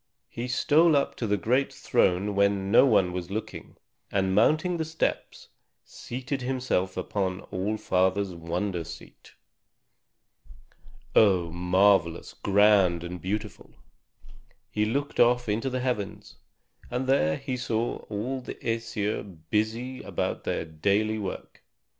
[0.29, 3.77] He stole up to the great throne when no one was looking,
[4.11, 5.49] and mounting the steps,
[5.85, 9.33] seated himself upon All Father's wonder seat.
[11.15, 13.75] Oh, marvelous, grand, and beautiful!
[14.71, 16.37] He looked off into the heavens,
[16.89, 21.61] and there he saw all the Æsir busy about their daily work.